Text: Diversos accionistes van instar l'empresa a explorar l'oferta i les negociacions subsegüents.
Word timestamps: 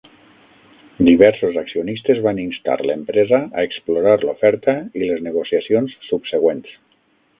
Diversos 1.09 1.59
accionistes 1.61 2.21
van 2.27 2.41
instar 2.45 2.77
l'empresa 2.91 3.41
a 3.43 3.67
explorar 3.67 4.17
l'oferta 4.25 4.75
i 5.03 5.11
les 5.11 5.23
negociacions 5.29 5.95
subsegüents. 6.07 6.75